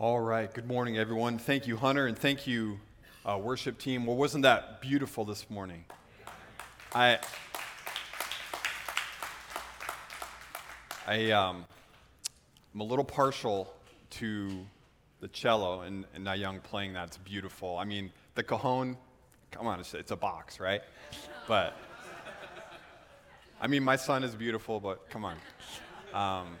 [0.00, 0.50] All right.
[0.50, 1.36] Good morning, everyone.
[1.36, 2.80] Thank you, Hunter, and thank you,
[3.26, 4.06] uh, worship team.
[4.06, 5.84] Well, wasn't that beautiful this morning?
[6.94, 7.18] I,
[11.06, 11.66] I, um,
[12.72, 13.74] I'm a little partial
[14.12, 14.64] to
[15.20, 17.08] the cello and, and Young playing that.
[17.08, 17.76] It's beautiful.
[17.76, 18.96] I mean, the cajon,
[19.50, 20.80] come on, it's, it's a box, right?
[21.46, 21.76] But,
[23.60, 25.36] I mean, my son is beautiful, but come on.
[26.14, 26.56] Um,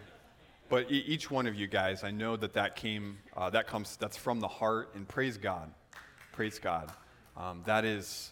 [0.70, 4.16] but each one of you guys, I know that that came, uh, that comes, that's
[4.16, 5.68] from the heart, and praise God,
[6.30, 6.92] praise God.
[7.36, 8.30] Um, that is,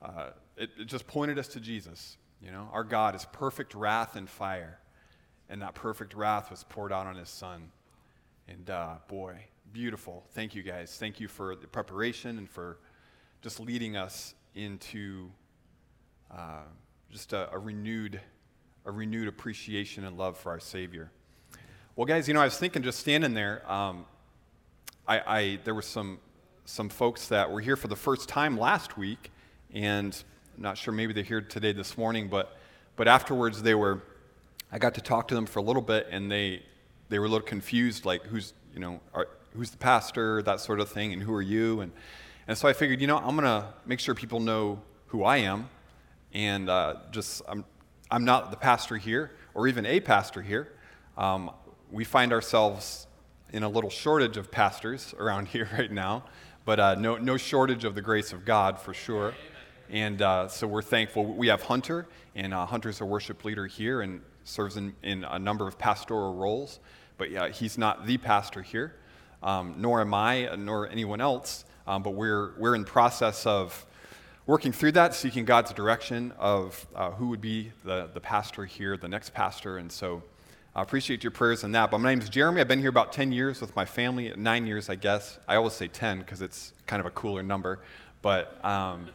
[0.00, 2.16] uh, it, it just pointed us to Jesus.
[2.40, 4.78] You know, our God is perfect wrath and fire,
[5.48, 7.72] and that perfect wrath was poured out on His Son.
[8.46, 9.36] And uh, boy,
[9.72, 10.24] beautiful.
[10.30, 10.96] Thank you guys.
[10.96, 12.78] Thank you for the preparation and for
[13.42, 15.28] just leading us into
[16.30, 16.62] uh,
[17.10, 18.20] just a, a renewed,
[18.84, 21.10] a renewed appreciation and love for our Savior.
[21.96, 24.04] Well, guys, you know, I was thinking just standing there, um,
[25.06, 26.18] I, I, there were some,
[26.64, 29.30] some folks that were here for the first time last week,
[29.72, 30.24] and
[30.56, 32.58] I'm not sure maybe they're here today this morning, but,
[32.96, 34.02] but afterwards they were,
[34.72, 36.64] I got to talk to them for a little bit, and they,
[37.10, 40.80] they were a little confused, like who's, you know, are, who's the pastor, that sort
[40.80, 41.80] of thing, and who are you?
[41.80, 41.92] And,
[42.48, 45.36] and so I figured, you know, I'm going to make sure people know who I
[45.36, 45.68] am,
[46.32, 47.64] and uh, just, I'm,
[48.10, 50.72] I'm not the pastor here, or even a pastor here.
[51.16, 51.52] Um,
[51.94, 53.06] we find ourselves
[53.52, 56.24] in a little shortage of pastors around here right now,
[56.64, 59.32] but uh, no, no shortage of the grace of God for sure.
[59.90, 61.24] And uh, so we're thankful.
[61.24, 65.38] We have Hunter, and uh, Hunter's a worship leader here and serves in, in a
[65.38, 66.80] number of pastoral roles,
[67.16, 68.96] but yeah, he's not the pastor here,
[69.42, 71.64] um, nor am I, nor anyone else.
[71.86, 73.86] Um, but we're, we're in process of
[74.46, 78.96] working through that, seeking God's direction of uh, who would be the, the pastor here,
[78.96, 79.78] the next pastor.
[79.78, 80.24] And so
[80.76, 81.92] I appreciate your prayers on that.
[81.92, 82.60] But my name is Jeremy.
[82.60, 85.38] I've been here about 10 years with my family, nine years, I guess.
[85.46, 87.78] I always say 10 because it's kind of a cooler number.
[88.22, 89.06] But, um,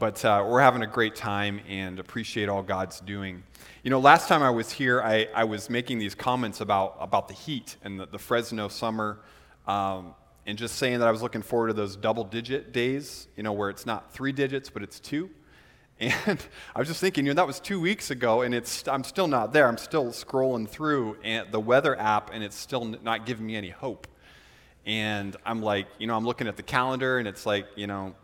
[0.00, 3.44] but uh, we're having a great time and appreciate all God's doing.
[3.84, 7.28] You know, last time I was here, I, I was making these comments about, about
[7.28, 9.20] the heat and the, the Fresno summer.
[9.68, 10.16] Um,
[10.46, 13.52] and just saying that I was looking forward to those double digit days, you know,
[13.52, 15.30] where it's not three digits, but it's two.
[16.00, 16.40] And
[16.74, 19.28] I was just thinking, you know, that was two weeks ago, and it's, I'm still
[19.28, 19.66] not there.
[19.66, 21.18] I'm still scrolling through
[21.50, 24.06] the weather app, and it's still not giving me any hope.
[24.86, 28.14] And I'm like, you know, I'm looking at the calendar, and it's like, you know,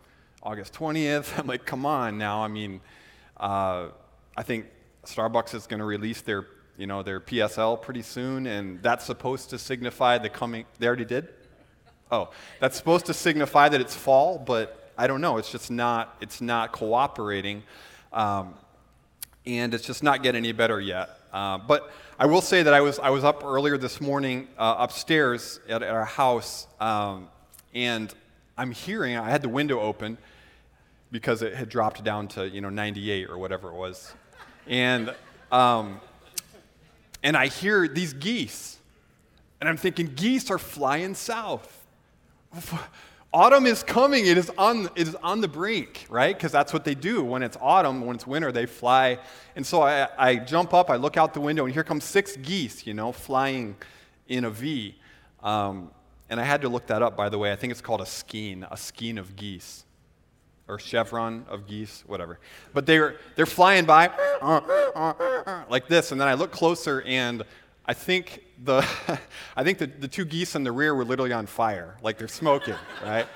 [0.41, 1.37] August 20th.
[1.39, 2.43] I'm like, come on now.
[2.43, 2.81] I mean,
[3.37, 3.87] uh,
[4.37, 4.65] I think
[5.05, 6.47] Starbucks is going to release their,
[6.77, 10.65] you know, their PSL pretty soon, and that's supposed to signify the coming.
[10.79, 11.29] They already did.
[12.11, 15.37] Oh, that's supposed to signify that it's fall, but I don't know.
[15.37, 17.63] It's just not, it's not cooperating.
[18.13, 18.53] Um,
[19.45, 21.19] and it's just not getting any better yet.
[21.33, 24.75] Uh, but I will say that I was, I was up earlier this morning uh,
[24.79, 27.27] upstairs at, at, our house, um,
[27.73, 28.13] and
[28.57, 30.17] I'm hearing, I had the window open
[31.11, 34.13] because it had dropped down to, you know, 98 or whatever it was.
[34.65, 35.13] And,
[35.51, 35.99] um,
[37.21, 38.77] and I hear these geese,
[39.59, 41.85] and I'm thinking, geese are flying south
[43.35, 44.25] autumn is coming.
[44.25, 46.35] It is on, it is on the brink, right?
[46.35, 47.21] Because that's what they do.
[47.21, 49.19] When it's autumn, when it's winter, they fly.
[49.57, 52.37] And so I, I jump up, I look out the window, and here come six
[52.37, 53.75] geese, you know, flying
[54.29, 54.95] in a V.
[55.43, 55.91] Um,
[56.29, 57.51] and I had to look that up, by the way.
[57.51, 59.83] I think it's called a skein, a skein of geese.
[60.67, 62.39] Or chevron of geese, whatever.
[62.73, 64.09] But they're, they're flying by
[65.69, 66.11] like this.
[66.11, 67.43] And then I look closer, and
[67.87, 68.85] I think the,
[69.55, 72.27] I think the, the two geese in the rear were literally on fire, like they're
[72.27, 73.27] smoking, right?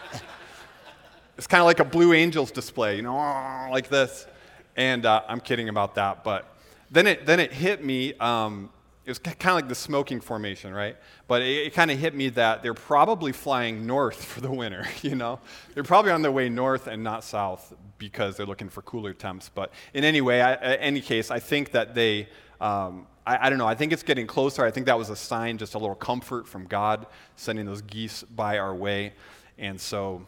[1.37, 3.15] It's kind of like a Blue Angels display, you know,
[3.71, 4.27] like this.
[4.75, 6.55] And uh, I'm kidding about that, but
[6.89, 8.13] then it, then it hit me.
[8.15, 8.69] Um,
[9.05, 10.95] it was kind of like the smoking formation, right?
[11.27, 14.85] But it, it kind of hit me that they're probably flying north for the winter,
[15.01, 15.39] you know?
[15.73, 19.49] They're probably on their way north and not south because they're looking for cooler temps.
[19.53, 22.29] But in any way, I, any case, I think that they
[22.61, 24.65] um, I, I, don't know, I think it's getting closer.
[24.65, 28.23] I think that was a sign, just a little comfort from God, sending those geese
[28.23, 29.13] by our way.
[29.57, 30.25] And so,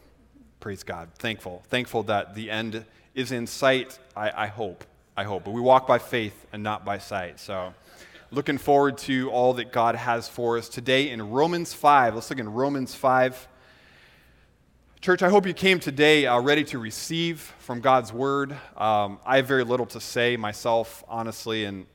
[0.60, 1.10] praise God.
[1.18, 1.64] Thankful.
[1.70, 2.86] Thankful that the end
[3.16, 4.86] is in sight, I, I hope.
[5.18, 5.44] I hope.
[5.44, 7.40] But we walk by faith and not by sight.
[7.40, 7.74] So,
[8.32, 12.16] looking forward to all that God has for us today in Romans 5.
[12.16, 13.48] Let's look in Romans 5.
[15.02, 18.54] Church, I hope you came today uh, ready to receive from God's word.
[18.78, 21.88] Um, I have very little to say myself, honestly, and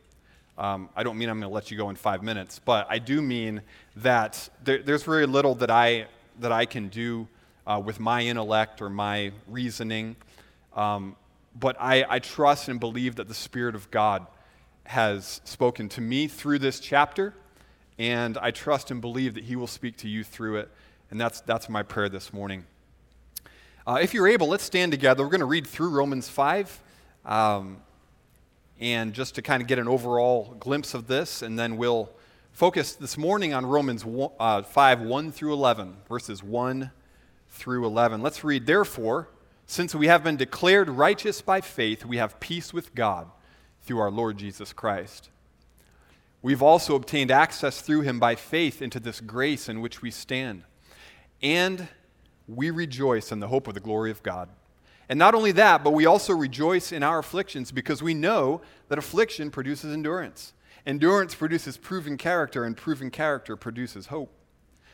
[0.59, 2.99] um, I don't mean I'm going to let you go in five minutes, but I
[2.99, 3.61] do mean
[3.97, 6.07] that there, there's very little that I,
[6.41, 7.29] that I can do
[7.67, 10.17] uh, with my intellect or my reasoning.
[10.75, 11.17] Um,
[11.59, 14.27] but I, I trust and believe that the Spirit of God
[14.85, 17.35] has spoken to me through this chapter
[17.99, 20.71] and I trust and believe that He will speak to you through it.
[21.11, 22.65] And that's, that's my prayer this morning.
[23.87, 25.23] Uh, if you're able, let's stand together.
[25.23, 26.83] We're going to read through Romans 5.
[27.25, 27.79] Um,
[28.81, 32.11] and just to kind of get an overall glimpse of this, and then we'll
[32.53, 36.91] focus this morning on Romans 1, uh, 5 1 through 11, verses 1
[37.49, 38.23] through 11.
[38.23, 39.29] Let's read, Therefore,
[39.67, 43.29] since we have been declared righteous by faith, we have peace with God
[43.83, 45.31] through our Lord Jesus Christ.
[46.43, 50.63] We've also obtained access through him by faith into this grace in which we stand.
[51.43, 51.89] And
[52.47, 54.49] we rejoice in the hope of the glory of God.
[55.09, 58.99] And not only that, but we also rejoice in our afflictions because we know that
[58.99, 60.53] affliction produces endurance.
[60.85, 64.33] Endurance produces proven character, and proven character produces hope.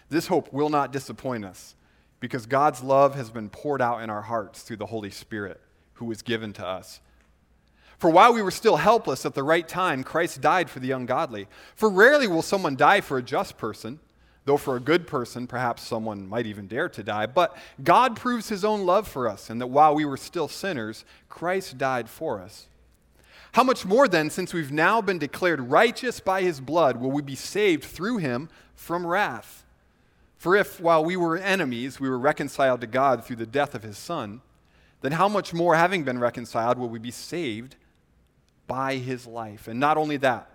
[0.08, 1.74] This hope will not disappoint us
[2.20, 5.60] because God's love has been poured out in our hearts through the Holy Spirit
[5.94, 7.00] who was given to us.
[7.98, 11.46] For while we were still helpless at the right time, Christ died for the ungodly.
[11.76, 14.00] For rarely will someone die for a just person,
[14.44, 17.26] though for a good person, perhaps someone might even dare to die.
[17.26, 21.04] But God proves his own love for us, and that while we were still sinners,
[21.28, 22.66] Christ died for us.
[23.52, 27.22] How much more then, since we've now been declared righteous by his blood, will we
[27.22, 29.64] be saved through him from wrath?
[30.38, 33.82] For if, while we were enemies, we were reconciled to God through the death of
[33.82, 34.40] his Son,
[35.02, 37.76] then how much more, having been reconciled, will we be saved
[38.66, 39.68] by his life.
[39.68, 40.50] And not only that,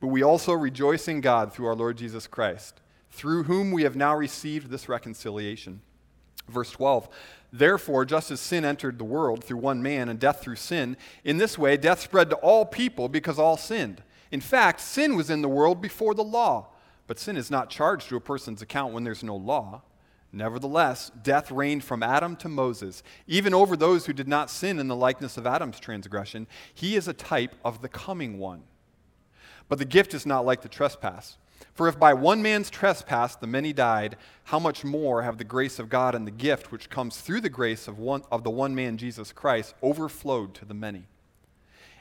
[0.00, 2.80] but we also rejoice in God through our Lord Jesus Christ,
[3.14, 5.80] through whom we have now received this reconciliation.
[6.48, 7.08] Verse 12
[7.52, 11.38] Therefore, just as sin entered the world through one man and death through sin, in
[11.38, 14.02] this way death spread to all people because all sinned.
[14.32, 16.68] In fact, sin was in the world before the law,
[17.06, 19.82] but sin is not charged to a person's account when there's no law.
[20.32, 24.88] Nevertheless, death reigned from Adam to Moses, even over those who did not sin in
[24.88, 26.48] the likeness of Adam's transgression.
[26.74, 28.64] He is a type of the coming one.
[29.68, 31.38] But the gift is not like the trespass.
[31.74, 35.80] For if by one man's trespass the many died, how much more have the grace
[35.80, 38.74] of God and the gift which comes through the grace of, one, of the one
[38.76, 41.08] man Jesus Christ overflowed to the many?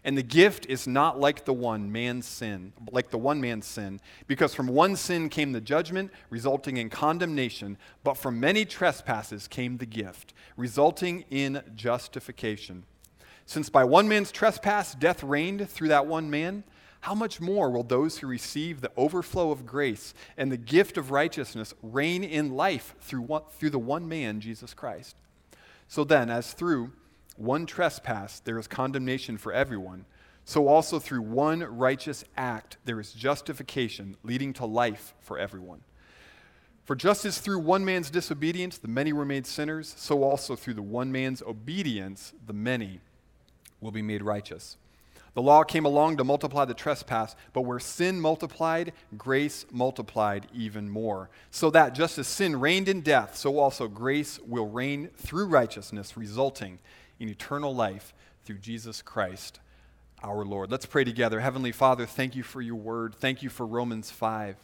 [0.04, 4.02] And the gift is not like the one man's sin, like the one man's sin,
[4.28, 9.78] because from one sin came the judgment, resulting in condemnation, but from many trespasses came
[9.78, 12.84] the gift, resulting in justification.
[13.46, 16.64] Since by one man's trespass death reigned through that one man,
[17.04, 21.12] how much more will those who receive the overflow of grace and the gift of
[21.12, 25.18] righteousness reign in life through, one, through the one man, Jesus Christ?
[25.90, 26.94] So then, as through
[27.36, 30.06] one trespass, there is condemnation for everyone.
[30.46, 35.82] So also through one righteous act, there is justification leading to life for everyone.
[36.86, 40.76] For just as through one man's disobedience the many were made sinners, so also through
[40.76, 43.02] the one man's obedience the many
[43.82, 44.78] will be made righteous.
[45.34, 50.90] The law came along to multiply the trespass, but where sin multiplied, grace multiplied even
[50.90, 51.30] more.
[51.50, 56.16] So that just as sin reigned in death, so also grace will reign through righteousness,
[56.16, 56.80] resulting
[57.20, 58.14] in eternal life
[58.46, 59.60] through Jesus Christ
[60.22, 60.72] our Lord.
[60.72, 61.40] Let's pray together.
[61.40, 63.16] Heavenly Father, thank you for your word.
[63.16, 64.56] Thank you for Romans 5.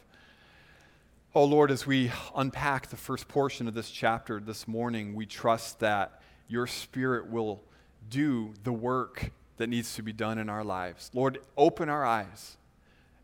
[1.35, 5.79] Oh Lord, as we unpack the first portion of this chapter this morning, we trust
[5.79, 7.61] that your Spirit will
[8.09, 11.11] do the work that needs to be done in our lives.
[11.13, 12.57] Lord, open our eyes,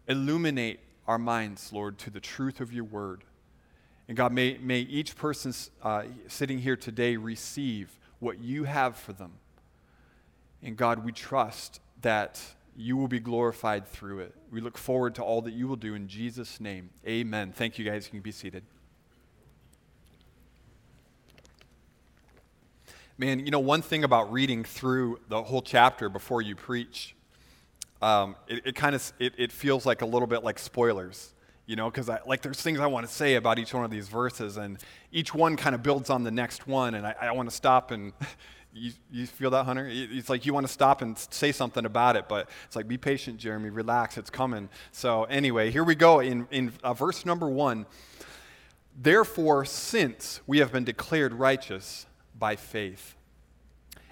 [0.08, 3.24] illuminate our minds, Lord, to the truth of your word.
[4.08, 9.14] And God, may, may each person uh, sitting here today receive what you have for
[9.14, 9.32] them.
[10.62, 12.42] And God, we trust that
[12.76, 14.36] you will be glorified through it.
[14.52, 16.90] We look forward to all that you will do in Jesus' name.
[17.08, 17.54] Amen.
[17.54, 18.08] Thank you, guys.
[18.08, 18.64] You can be seated.
[23.18, 27.16] Man, you know, one thing about reading through the whole chapter before you preach,
[28.02, 31.34] um, it, it kind of it, it feels like a little bit like spoilers
[31.66, 34.08] you know, because like there's things I want to say about each one of these
[34.08, 34.78] verses, and
[35.12, 37.92] each one kind of builds on the next one, and I, I want to stop
[37.92, 38.14] and.
[38.78, 39.88] You, you feel that, Hunter?
[39.90, 42.98] It's like you want to stop and say something about it, but it's like, be
[42.98, 44.68] patient, Jeremy, relax, it's coming.
[44.92, 47.86] So, anyway, here we go in, in uh, verse number one.
[48.94, 52.06] Therefore, since we have been declared righteous
[52.38, 53.16] by faith.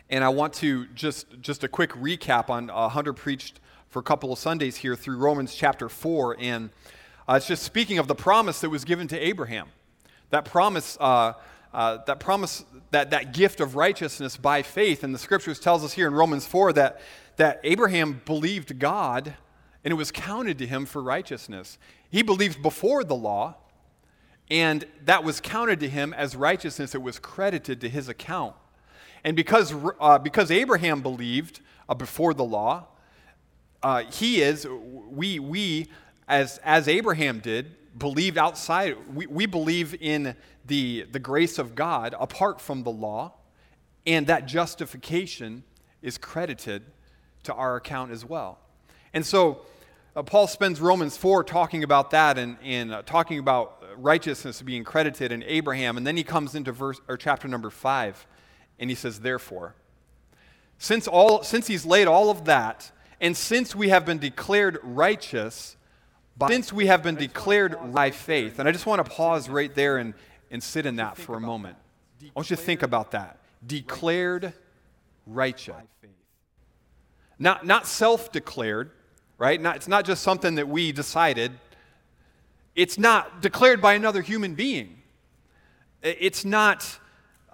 [0.10, 4.04] And I want to just, just a quick recap on uh, Hunter preached for a
[4.04, 6.38] couple of Sundays here through Romans chapter 4.
[6.40, 6.70] And
[7.28, 9.70] uh, it's just speaking of the promise that was given to Abraham.
[10.30, 11.34] That promise, uh,
[11.74, 15.04] uh, that promise, that, that gift of righteousness by faith.
[15.04, 17.02] And the scriptures tells us here in Romans 4 that,
[17.38, 19.36] that Abraham believed God
[19.84, 21.78] and it was counted to him for righteousness.
[22.10, 23.56] He believed before the law,
[24.54, 26.94] and that was counted to him as righteousness.
[26.94, 28.56] It was credited to his account.
[29.24, 32.86] And because, uh, because Abraham believed uh, before the law,
[33.82, 35.88] uh, he is, we, we
[36.28, 38.96] as, as Abraham did, believe outside.
[39.12, 40.36] We, we believe in
[40.68, 43.34] the, the grace of God apart from the law,
[44.06, 45.64] and that justification
[46.04, 46.84] is credited
[47.46, 48.60] to our account as well.
[49.16, 49.62] And so
[50.16, 54.84] uh, Paul spends Romans 4 talking about that and, and uh, talking about righteousness being
[54.84, 55.98] credited in Abraham.
[55.98, 58.28] And then he comes into verse, or chapter number 5
[58.80, 59.76] and he says, Therefore,
[60.78, 65.78] since, all, since he's laid all of that, and since we have been declared righteous,
[66.38, 69.74] by, since we have been declared by faith, and I just want to pause right
[69.74, 70.14] there and,
[70.52, 71.78] and sit in that for a moment.
[72.22, 73.40] I want you to think about that.
[73.66, 74.54] Declared
[75.26, 75.76] righteous.
[77.40, 78.92] Not, not self declared,
[79.38, 79.62] right?
[79.62, 81.52] Not, it's not just something that we decided.
[82.76, 85.02] It's not declared by another human being.
[86.02, 87.00] It's not,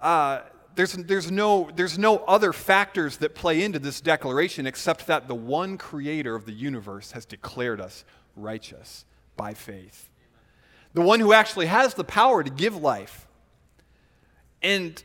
[0.00, 0.40] uh,
[0.74, 5.34] there's, there's, no, there's no other factors that play into this declaration except that the
[5.34, 9.04] one creator of the universe has declared us righteous
[9.36, 10.08] by faith.
[10.94, 13.28] The one who actually has the power to give life
[14.62, 15.02] and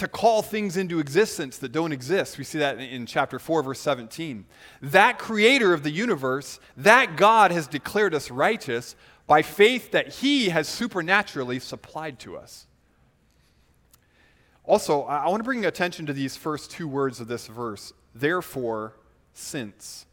[0.00, 2.38] to call things into existence that don't exist.
[2.38, 4.46] We see that in chapter 4, verse 17.
[4.80, 8.96] That creator of the universe, that God has declared us righteous
[9.30, 12.66] by faith that he has supernaturally supplied to us.
[14.64, 18.96] Also, I want to bring attention to these first two words of this verse therefore,
[19.32, 20.04] since.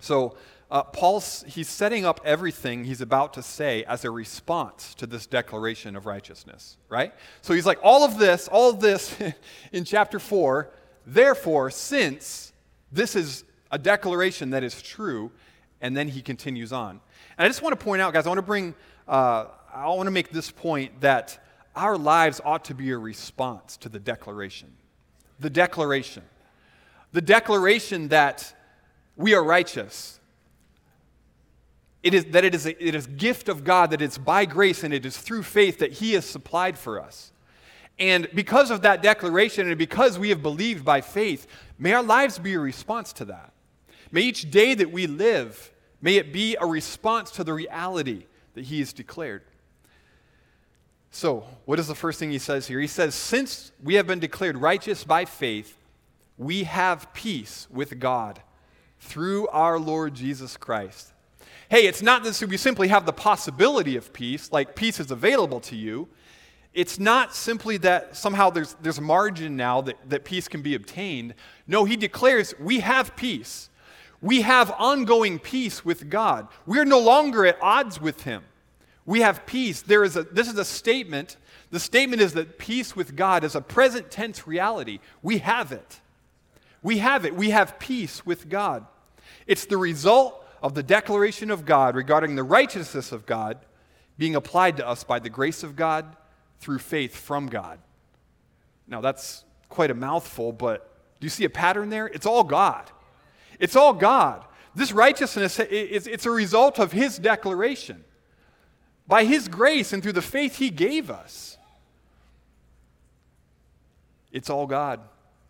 [0.00, 0.34] So,
[0.72, 5.24] uh, Paul's, he's setting up everything he's about to say as a response to this
[5.24, 7.14] declaration of righteousness, right?
[7.42, 9.16] So he's like, all of this, all of this
[9.72, 10.68] in chapter 4,
[11.06, 12.52] therefore, since
[12.90, 15.30] this is a declaration that is true,
[15.80, 17.00] and then he continues on.
[17.38, 18.74] And I just want to point out, guys, I want to bring,
[19.08, 21.38] uh, I want to make this point that
[21.74, 24.72] our lives ought to be a response to the declaration.
[25.40, 26.22] The declaration.
[27.12, 28.54] The declaration that
[29.16, 30.20] we are righteous,
[32.02, 34.82] it is, that it is, a, it is gift of God, that it's by grace
[34.82, 37.32] and it is through faith that He has supplied for us.
[37.98, 41.46] And because of that declaration and because we have believed by faith,
[41.78, 43.52] may our lives be a response to that.
[44.10, 45.71] May each day that we live,
[46.02, 49.42] may it be a response to the reality that He has declared.
[51.10, 52.80] So, what is the first thing he says here?
[52.80, 55.78] He says, Since we have been declared righteous by faith,
[56.38, 58.40] we have peace with God
[58.98, 61.12] through our Lord Jesus Christ
[61.72, 65.58] hey, it's not that we simply have the possibility of peace, like peace is available
[65.58, 66.06] to you.
[66.74, 71.32] It's not simply that somehow there's, there's margin now that, that peace can be obtained.
[71.66, 73.70] No, he declares we have peace.
[74.22, 76.46] We have ongoing peace with God.
[76.64, 78.44] We're no longer at odds with him.
[79.04, 79.82] We have peace.
[79.82, 81.36] There is a, this is a statement.
[81.70, 85.00] The statement is that peace with God is a present tense reality.
[85.22, 86.00] We have it.
[86.82, 87.34] We have it.
[87.34, 88.86] We have peace with God.
[89.46, 93.58] It's the result of the declaration of God regarding the righteousness of God
[94.18, 96.16] being applied to us by the grace of God
[96.60, 97.80] through faith from God.
[98.86, 100.88] Now, that's quite a mouthful, but
[101.18, 102.06] do you see a pattern there?
[102.06, 102.88] It's all God.
[103.58, 104.44] It's all God.
[104.74, 108.04] This righteousness is it's a result of His declaration.
[109.06, 111.58] By His grace and through the faith He gave us.
[114.30, 115.00] It's all God.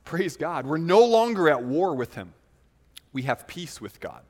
[0.04, 0.66] Praise God.
[0.66, 2.34] We're no longer at war with Him,
[3.12, 4.22] we have peace with God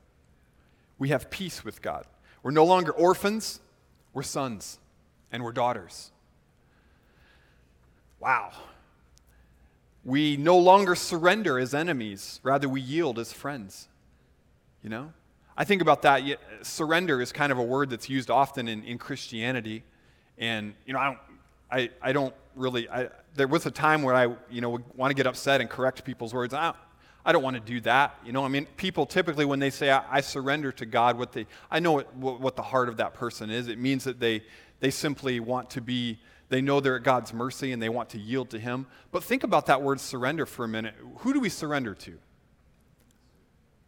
[1.02, 2.04] we have peace with God.
[2.44, 3.58] We're no longer orphans,
[4.12, 4.78] we're sons
[5.32, 6.12] and we're daughters.
[8.20, 8.52] Wow.
[10.04, 13.88] We no longer surrender as enemies, rather, we yield as friends.
[14.82, 15.12] You know?
[15.56, 16.22] I think about that.
[16.62, 19.84] Surrender is kind of a word that's used often in, in Christianity.
[20.38, 21.18] And, you know, I don't,
[21.70, 25.10] I, I don't really, I, there was a time where I, you know, would want
[25.10, 26.52] to get upset and correct people's words.
[26.52, 26.74] I,
[27.24, 28.18] I don't want to do that.
[28.24, 31.32] You know, I mean, people typically, when they say, I, I surrender to God, what
[31.32, 33.68] they, I know what, what the heart of that person is.
[33.68, 34.42] It means that they,
[34.80, 36.18] they simply want to be,
[36.52, 38.86] they know they're at God's mercy and they want to yield to Him.
[39.10, 40.94] But think about that word surrender for a minute.
[41.20, 42.18] Who do we surrender to?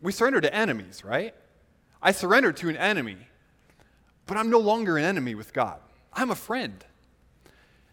[0.00, 1.34] We surrender to enemies, right?
[2.02, 3.18] I surrender to an enemy,
[4.24, 5.78] but I'm no longer an enemy with God.
[6.14, 6.82] I'm a friend.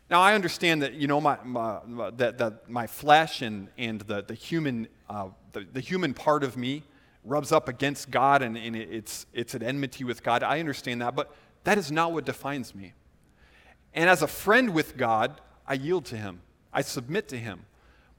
[0.10, 1.80] Now, I understand that, you know, my, my,
[2.16, 6.56] that, that my flesh and, and the, the, human, uh, the, the, human part of
[6.56, 6.84] me
[7.26, 10.44] rubs up against God and, and it's, it's at enmity with God.
[10.44, 11.36] I understand that, but
[11.66, 12.94] that is not what defines me.
[13.94, 16.42] And as a friend with God, I yield to Him,
[16.74, 17.66] I submit to Him.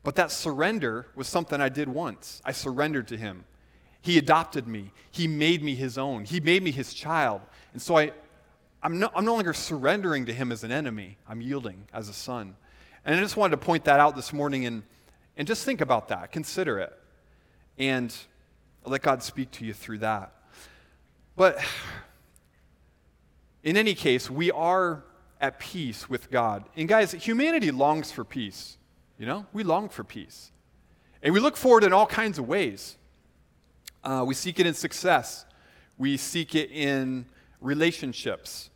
[0.05, 2.43] But that surrender was something I did once.
[2.45, 3.45] I surrendered to Him.
[4.01, 7.41] He adopted me, He made me His own, He made me His child.
[7.73, 8.13] And so I,
[8.83, 11.17] I'm no, I'm no longer surrendering to him as an enemy.
[11.29, 12.57] I'm yielding as a son.
[13.05, 14.83] And I just wanted to point that out this morning and,
[15.37, 16.33] and just think about that.
[16.33, 16.93] Consider it.
[17.79, 18.15] And
[18.85, 20.33] let God speak to you through that.
[21.37, 21.59] But
[23.63, 25.05] in any case, we are
[25.43, 26.65] at peace with God.
[26.77, 28.79] And guys, humanity longs for peace.
[29.19, 30.53] You know, we long for peace.
[31.23, 32.97] And we look forward in all kinds of ways.
[34.05, 35.45] Uh, we seek it in success,
[35.97, 37.25] we seek it in
[37.61, 38.71] relationships,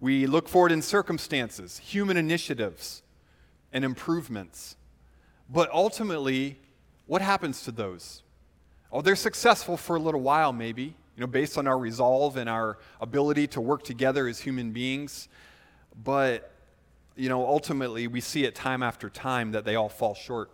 [0.00, 3.02] we look forward in circumstances, human initiatives,
[3.72, 4.74] and improvements.
[5.48, 6.58] But ultimately,
[7.06, 8.24] what happens to those?
[8.90, 12.50] Oh, they're successful for a little while, maybe, you know, based on our resolve and
[12.50, 15.28] our ability to work together as human beings.
[16.02, 16.52] But,
[17.16, 20.50] you know, ultimately, we see it time after time that they all fall short.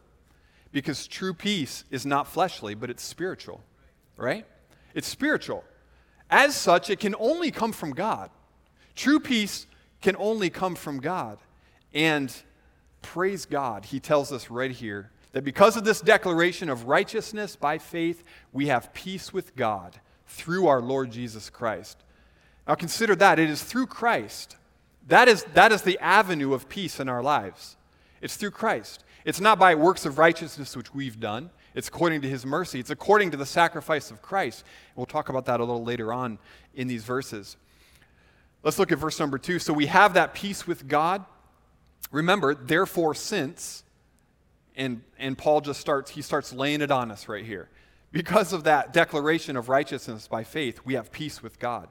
[0.71, 3.63] Because true peace is not fleshly, but it's spiritual,
[4.17, 4.47] right?
[4.95, 5.65] It's spiritual.
[6.31, 8.31] As such, it can only come from God.
[8.95, 9.67] True peace
[10.01, 11.39] can only come from God.
[11.93, 12.35] And
[13.03, 17.79] praise God, he tells us right here that because of this declaration of righteousness by
[17.79, 18.23] faith,
[18.53, 22.03] we have peace with God through our Lord Jesus Christ.
[22.67, 23.39] Now consider that.
[23.39, 24.57] It is through Christ.
[25.09, 27.77] That is, that is the avenue of peace in our lives.
[28.21, 29.05] It's through Christ.
[29.25, 31.51] It's not by works of righteousness which we've done.
[31.75, 32.81] It's according to his mercy.
[32.81, 34.65] It's according to the sacrifice of Christ.
[34.91, 36.39] And We'll talk about that a little later on
[36.75, 37.57] in these verses.
[38.63, 39.59] Let's look at verse number two.
[39.59, 41.25] So we have that peace with God.
[42.11, 43.85] Remember, therefore, since,
[44.77, 47.69] and, and Paul just starts, he starts laying it on us right here.
[48.13, 51.89] Because of that declaration of righteousness by faith, we have peace with God.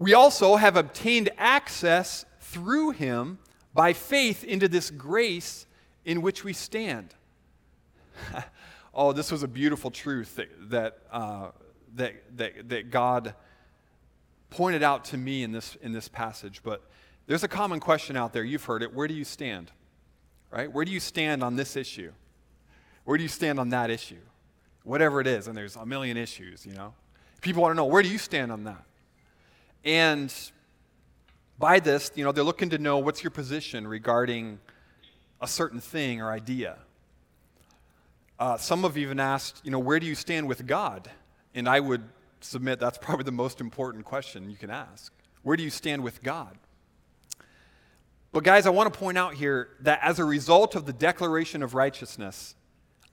[0.00, 3.38] We also have obtained access through him
[3.74, 5.66] by faith into this grace
[6.06, 7.14] in which we stand.
[8.94, 11.50] oh, this was a beautiful truth that, that, uh,
[11.96, 13.34] that, that, that God
[14.48, 16.62] pointed out to me in this, in this passage.
[16.64, 16.82] But
[17.26, 18.42] there's a common question out there.
[18.42, 18.94] You've heard it.
[18.94, 19.70] Where do you stand?
[20.50, 20.72] Right?
[20.72, 22.12] Where do you stand on this issue?
[23.04, 24.16] Where do you stand on that issue?
[24.82, 26.94] Whatever it is, and there's a million issues, you know.
[27.42, 28.82] People want to know, where do you stand on that?
[29.84, 30.32] And
[31.58, 34.58] by this, you know, they're looking to know what's your position regarding
[35.40, 36.76] a certain thing or idea.
[38.38, 41.10] Uh, some have even asked, you know, where do you stand with God?
[41.54, 42.02] And I would
[42.40, 45.12] submit that's probably the most important question you can ask.
[45.42, 46.56] Where do you stand with God?
[48.32, 51.62] But, guys, I want to point out here that as a result of the declaration
[51.62, 52.54] of righteousness,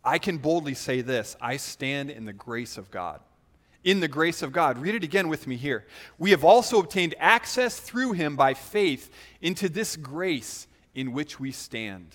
[0.04, 3.20] I can boldly say this I stand in the grace of God.
[3.88, 4.80] In the grace of God.
[4.80, 5.86] Read it again with me here.
[6.18, 11.54] We have also obtained access through him by faith into this grace in which we
[11.54, 12.14] stand.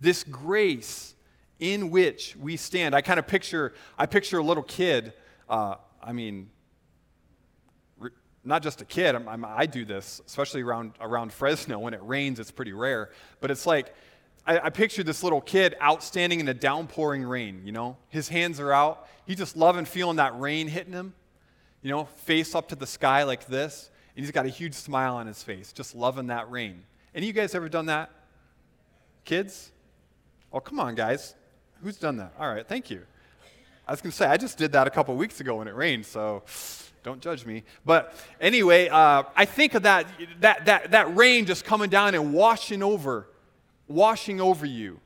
[0.00, 1.14] This grace
[1.60, 2.96] in which we stand.
[2.96, 5.12] I kind of picture, I picture a little kid.
[5.48, 6.50] Uh, I mean,
[8.42, 9.14] not just a kid.
[9.14, 11.78] I'm, I'm, i do this, especially around, around Fresno.
[11.78, 13.12] When it rains, it's pretty rare.
[13.40, 13.94] But it's like,
[14.46, 17.96] I, I picture this little kid out standing in a downpouring rain, you know?
[18.08, 19.08] His hands are out.
[19.26, 21.14] He's just loving feeling that rain hitting him,
[21.82, 23.90] you know, face up to the sky like this.
[24.16, 26.84] And he's got a huge smile on his face, just loving that rain.
[27.14, 28.10] Any of you guys ever done that?
[29.24, 29.72] Kids?
[30.52, 31.34] Oh, come on, guys.
[31.82, 32.32] Who's done that?
[32.38, 33.02] All right, thank you.
[33.86, 35.74] I was going to say, I just did that a couple weeks ago when it
[35.74, 36.42] rained, so
[37.02, 37.64] don't judge me.
[37.84, 40.06] But anyway, uh, I think of that,
[40.40, 43.28] that, that, that rain just coming down and washing over,
[43.88, 45.00] washing over you.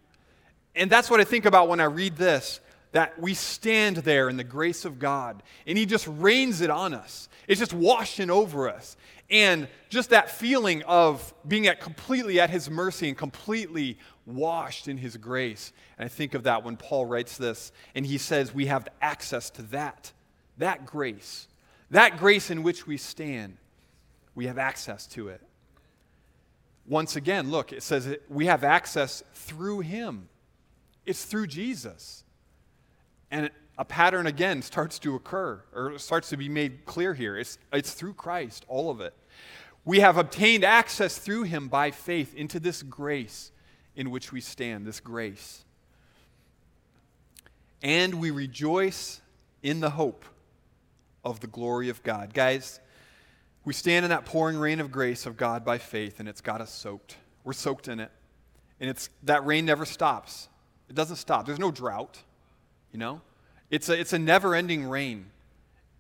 [0.75, 2.61] And that's what I think about when I read this
[2.93, 6.95] that we stand there in the grace of God and He just rains it on
[6.95, 7.29] us.
[7.47, 8.97] It's just washing over us.
[9.31, 14.97] And just that feeling of being at completely at His mercy and completely washed in
[14.97, 15.73] His grace.
[15.99, 19.51] And I think of that when Paul writes this and he says we have access
[19.51, 20.13] to that,
[20.57, 21.49] that grace.
[21.91, 23.57] That grace in which we stand,
[24.35, 25.43] we have access to it.
[26.89, 30.29] Once again, look, it says we have access through Him.
[31.05, 32.25] It's through Jesus.
[33.31, 37.37] And a pattern again starts to occur or starts to be made clear here.
[37.37, 39.15] It's, it's through Christ, all of it.
[39.85, 43.53] We have obtained access through Him by faith into this grace
[43.95, 45.65] in which we stand, this grace.
[47.83, 49.21] And we rejoice
[49.63, 50.25] in the hope
[51.25, 52.33] of the glory of God.
[52.33, 52.81] Guys,
[53.65, 56.61] we stand in that pouring rain of grace of God by faith, and it's got
[56.61, 57.17] us soaked.
[57.45, 58.11] We're soaked in it.
[58.81, 60.49] And it's, that rain never stops.
[60.89, 61.47] It doesn't stop.
[61.47, 62.23] There's no drought,
[62.93, 63.21] you know?
[63.71, 65.27] It's a, it's a never ending rain.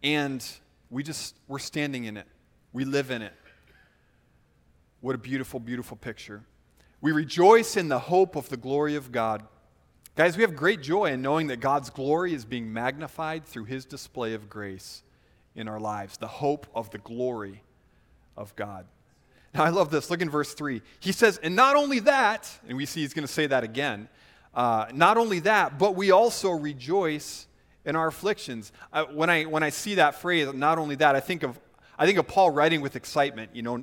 [0.03, 0.45] And
[0.91, 2.27] we just, we're standing in it.
[2.73, 3.35] We live in it.
[5.01, 6.43] What a beautiful, beautiful picture.
[7.01, 9.45] We rejoice in the hope of the glory of God.
[10.17, 13.85] Guys, we have great joy in knowing that God's glory is being magnified through his
[13.85, 15.03] display of grace
[15.59, 17.63] in our lives, the hope of the glory
[18.37, 18.87] of God.
[19.53, 20.11] Now, I love this.
[20.11, 20.83] Look in verse 3.
[21.01, 24.09] He says, And not only that, and we see he's going to say that again,
[24.55, 27.47] uh, not only that, but we also rejoice
[27.85, 28.73] in our afflictions.
[28.93, 31.59] Uh, when, I, when I see that phrase, not only that, I think of,
[31.99, 33.83] I think of Paul writing with excitement, you know,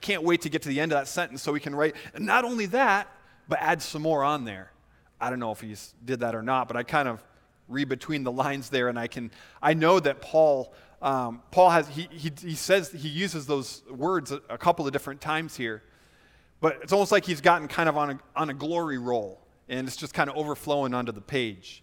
[0.00, 1.94] can't wait to get to the end of that sentence so he can write.
[2.18, 3.08] Not only that,
[3.48, 4.72] but add some more on there.
[5.20, 7.22] I don't know if he did that or not, but I kind of
[7.68, 9.30] read between the lines there, and I can
[9.60, 14.30] I know that Paul um, Paul has he, he he says he uses those words
[14.30, 15.82] a, a, couple of different times here,
[16.60, 19.88] but it's almost like he's gotten kind of on a on a glory roll, and
[19.88, 21.82] it's just kind of overflowing onto the page.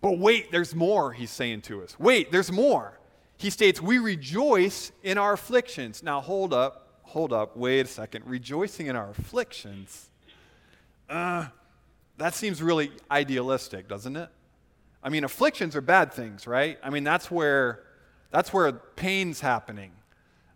[0.00, 1.12] But wait, there's more.
[1.12, 1.98] He's saying to us.
[1.98, 3.00] Wait, there's more.
[3.36, 8.26] He states, "We rejoice in our afflictions." Now hold up, hold up, wait a second.
[8.26, 10.08] Rejoicing in our afflictions.
[11.10, 11.46] Uh,
[12.16, 14.28] that seems really idealistic, doesn't it?
[15.02, 16.78] I mean, afflictions are bad things, right?
[16.80, 17.82] I mean, that's where
[18.34, 19.92] that's where pain's happening.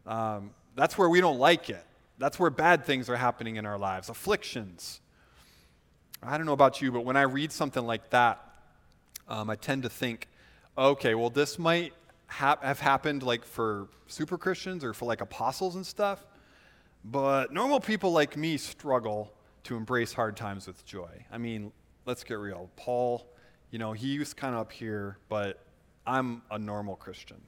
[0.05, 1.85] Um, that's where we don't like it.
[2.19, 4.09] That's where bad things are happening in our lives.
[4.09, 5.01] Afflictions.
[6.21, 8.43] I don't know about you, but when I read something like that,
[9.29, 10.27] um, I tend to think,
[10.77, 11.93] okay, well, this might
[12.27, 16.27] ha- have happened like for super Christians or for like apostles and stuff,
[17.05, 21.25] but normal people like me struggle to embrace hard times with joy.
[21.31, 21.71] I mean,
[22.07, 22.71] let's get real.
[22.75, 23.25] Paul,
[23.71, 25.61] you know, he was kind of up here, but
[26.05, 27.41] I'm a normal Christian.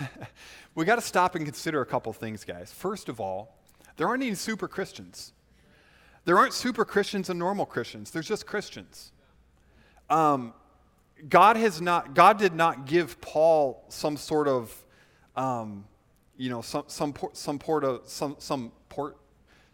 [0.74, 2.72] we got to stop and consider a couple things, guys.
[2.72, 3.56] First of all,
[3.96, 5.32] there aren't any super Christians.
[6.24, 8.10] There aren't super Christians and normal Christians.
[8.10, 9.12] There's just Christians.
[10.10, 10.54] Um,
[11.28, 12.14] God has not.
[12.14, 14.84] God did not give Paul some sort of,
[15.36, 15.84] um,
[16.36, 19.16] you know, some some some port of some some port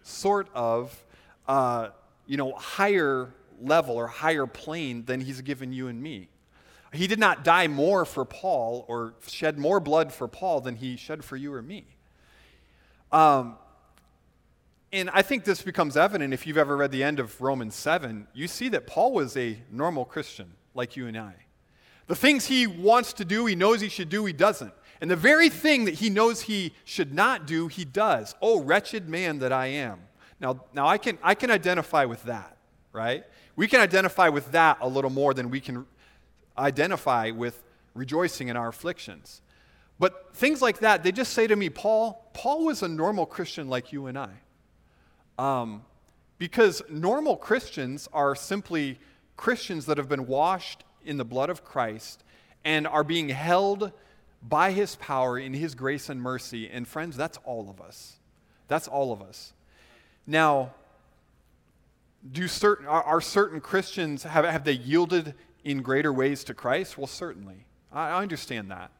[0.02, 1.04] sort of
[1.46, 1.90] uh,
[2.26, 6.28] you know, higher level or higher plane than he's given you and me.
[6.96, 10.96] He did not die more for Paul or shed more blood for Paul than he
[10.96, 11.86] shed for you or me.
[13.12, 13.56] Um,
[14.92, 18.28] and I think this becomes evident if you've ever read the end of Romans 7.
[18.32, 21.34] You see that Paul was a normal Christian like you and I.
[22.06, 24.72] The things he wants to do, he knows he should do, he doesn't.
[25.00, 28.34] And the very thing that he knows he should not do, he does.
[28.40, 30.00] Oh, wretched man that I am.
[30.40, 32.56] Now, now I, can, I can identify with that,
[32.92, 33.24] right?
[33.56, 35.86] We can identify with that a little more than we can
[36.56, 37.62] identify with
[37.94, 39.40] rejoicing in our afflictions.
[39.98, 43.68] But things like that, they just say to me, Paul, Paul was a normal Christian
[43.68, 44.30] like you and I.
[45.38, 45.82] Um,
[46.38, 48.98] because normal Christians are simply
[49.36, 52.24] Christians that have been washed in the blood of Christ
[52.64, 53.92] and are being held
[54.42, 56.68] by his power in his grace and mercy.
[56.68, 58.16] And friends, that's all of us.
[58.68, 59.52] That's all of us.
[60.26, 60.74] Now,
[62.30, 66.96] do certain, are, are, certain Christians, have, have they yielded in greater ways to Christ?
[66.96, 67.66] Well, certainly.
[67.92, 68.90] I, understand that.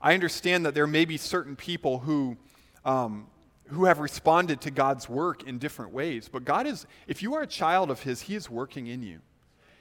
[0.00, 2.36] I understand that there may be certain people who,
[2.84, 3.26] um,
[3.68, 6.28] who have responded to God's work in different ways.
[6.28, 9.20] But God is, if you are a child of His, He is working in you.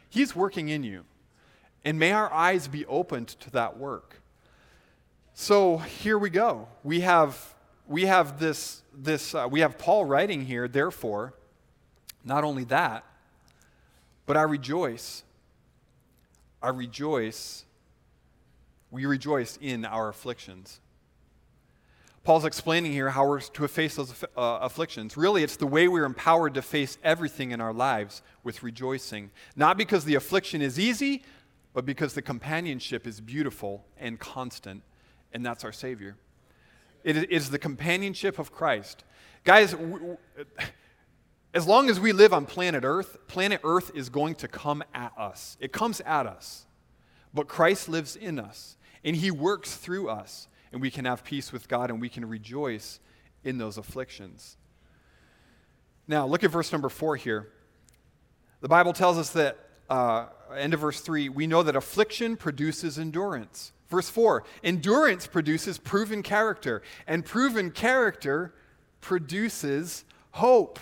[0.09, 1.05] He's working in you.
[1.85, 4.21] And may our eyes be opened to that work.
[5.33, 6.67] So here we go.
[6.83, 7.55] We have
[7.89, 11.33] we have this, this uh, we have Paul writing here, therefore,
[12.23, 13.03] not only that,
[14.27, 15.23] but I rejoice.
[16.61, 17.65] I rejoice.
[18.91, 20.79] We rejoice in our afflictions.
[22.23, 25.15] Paul's explaining here how we're to face those uh, afflictions.
[25.15, 29.31] Really, it's the way we're empowered to face everything in our lives with rejoicing.
[29.55, 31.23] Not because the affliction is easy,
[31.73, 34.83] but because the companionship is beautiful and constant,
[35.33, 36.17] and that's our Savior.
[37.03, 39.05] It is the companionship of Christ.
[39.45, 39.73] Guys,
[41.53, 45.11] as long as we live on planet Earth, planet Earth is going to come at
[45.17, 45.57] us.
[45.59, 46.65] It comes at us.
[47.33, 51.51] But Christ lives in us, and He works through us, and we can have peace
[51.51, 52.99] with God, and we can rejoice
[53.43, 54.57] in those afflictions.
[56.07, 57.49] Now, look at verse number four here.
[58.61, 59.57] The Bible tells us that,
[59.89, 63.71] uh, end of verse three, we know that affliction produces endurance.
[63.89, 68.53] Verse 4 endurance produces proven character, and proven character
[69.01, 70.79] produces hope.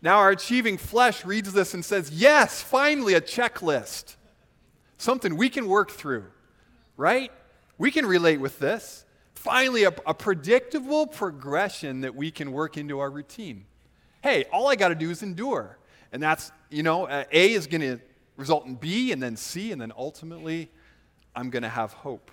[0.00, 4.16] Now, our achieving flesh reads this and says, Yes, finally, a checklist.
[4.96, 6.24] Something we can work through,
[6.96, 7.30] right?
[7.78, 9.04] We can relate with this.
[9.34, 13.64] Finally, a, a predictable progression that we can work into our routine.
[14.22, 15.78] Hey, all I got to do is endure.
[16.12, 18.00] And that's, you know, uh, A is going to
[18.36, 20.70] result in B, and then C, and then ultimately,
[21.36, 22.30] I'm going to have hope.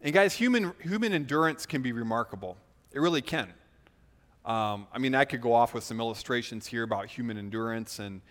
[0.00, 2.56] And guys, human, human endurance can be remarkable.
[2.92, 3.52] It really can.
[4.48, 8.22] Um, I mean, I could go off with some illustrations here about human endurance, and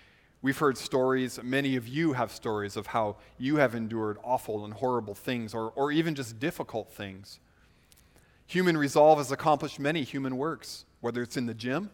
[0.41, 1.39] we've heard stories.
[1.43, 5.69] Many of you have stories of how you have endured awful and horrible things, or,
[5.75, 7.39] or even just difficult things.
[8.47, 11.91] Human resolve has accomplished many human works, whether it's in the gym,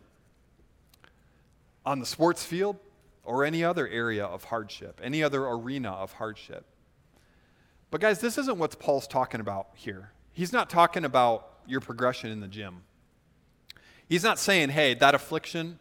[1.86, 2.78] on the sports field,
[3.26, 6.64] or any other area of hardship, any other arena of hardship.
[7.92, 10.12] But, guys, this isn't what Paul's talking about here.
[10.32, 12.84] he's not talking about your progression in the gym.
[14.10, 15.80] He's not saying, hey, that affliction,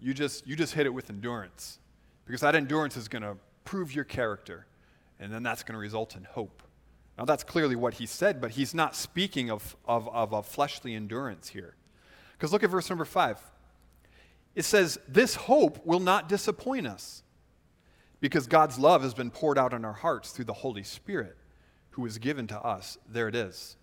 [0.00, 1.78] you just, you just hit it with endurance.
[2.26, 4.66] Because that endurance is going to prove your character,
[5.18, 6.62] and then that's going to result in hope.
[7.16, 10.94] Now, that's clearly what he said, but he's not speaking of, of, of a fleshly
[10.94, 11.74] endurance here.
[12.32, 13.40] Because look at verse number five.
[14.54, 17.22] It says, This hope will not disappoint us,
[18.20, 21.36] because God's love has been poured out in our hearts through the Holy Spirit
[21.90, 22.96] who was given to us.
[23.08, 23.76] There it is.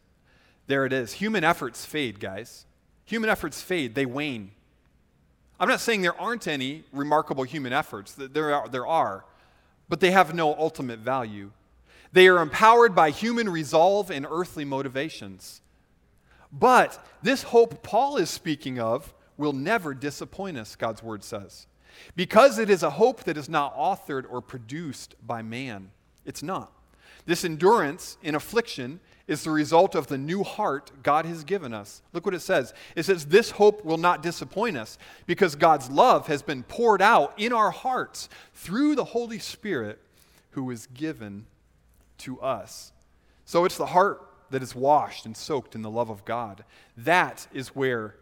[0.67, 1.13] There it is.
[1.13, 2.65] Human efforts fade, guys.
[3.06, 4.52] Human efforts fade, they wane.
[5.60, 9.26] I'm not saying there aren't any remarkable human efforts, there are, there are,
[9.88, 11.52] but they have no ultimate value.
[12.12, 15.62] They are empowered by human resolve and earthly motivations.
[16.52, 21.68] But this hope Paul is speaking of will never disappoint us, God's word says.
[22.15, 25.91] Because it is a hope that is not authored or produced by man.
[26.26, 26.72] It's not.
[27.26, 32.01] This endurance in affliction is the result of the new heart God has given us.
[32.13, 32.73] Look what it says.
[32.95, 37.33] It says, This hope will not disappoint us because God's love has been poured out
[37.38, 39.99] in our hearts through the Holy Spirit
[40.51, 41.47] who is given
[42.19, 42.91] to us.
[43.45, 46.63] So it's the heart that is washed and soaked in the love of God.
[46.95, 48.15] That is where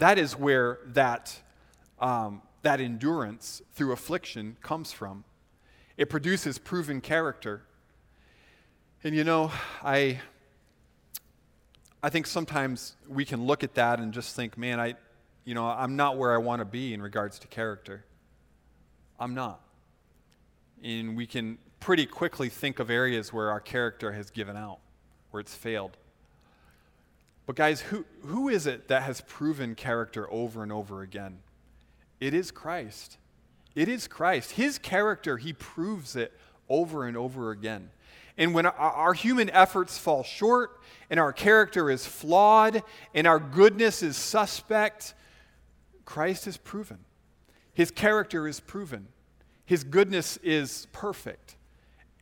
[0.00, 1.38] that, is where that,
[1.98, 5.24] um, that endurance through affliction comes from.
[5.98, 7.62] It produces proven character.
[9.04, 10.20] And you know, I,
[12.02, 14.94] I think sometimes we can look at that and just think, man, I,
[15.44, 18.04] you know, I'm not where I want to be in regards to character.
[19.18, 19.60] I'm not.
[20.82, 24.78] And we can pretty quickly think of areas where our character has given out,
[25.30, 25.96] where it's failed.
[27.46, 31.40] But, guys, who, who is it that has proven character over and over again?
[32.18, 33.18] It is Christ.
[33.74, 34.52] It is Christ.
[34.52, 36.32] His character, he proves it
[36.68, 37.90] over and over again.
[38.40, 42.82] And when our human efforts fall short, and our character is flawed,
[43.14, 45.12] and our goodness is suspect,
[46.06, 47.00] Christ is proven.
[47.74, 49.08] His character is proven.
[49.66, 51.56] His goodness is perfect,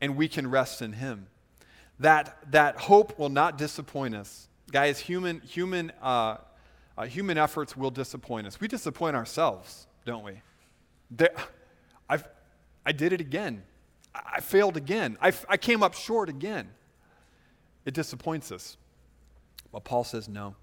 [0.00, 1.28] and we can rest in Him.
[2.00, 4.48] That, that hope will not disappoint us.
[4.72, 6.38] Guys, human, human, uh,
[6.96, 8.60] uh, human efforts will disappoint us.
[8.60, 10.42] We disappoint ourselves, don't we?
[11.12, 11.30] There,
[12.08, 12.26] I've,
[12.84, 13.62] I did it again.
[14.24, 15.16] I failed again.
[15.20, 16.68] I, I came up short again.
[17.84, 18.76] It disappoints us.
[19.72, 20.54] But Paul says, no.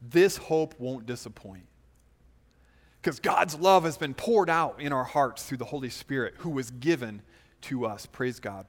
[0.00, 1.64] This hope won't disappoint.
[3.00, 6.50] Because God's love has been poured out in our hearts through the Holy Spirit who
[6.50, 7.22] was given
[7.62, 8.06] to us.
[8.06, 8.66] Praise God.